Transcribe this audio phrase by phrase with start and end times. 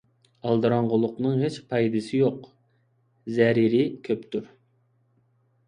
[0.51, 2.49] ئالدىراڭغۇلۇقنىڭ ھېچ پايدىسى يوق،
[3.37, 4.51] زەرىرى كۆپتۇر.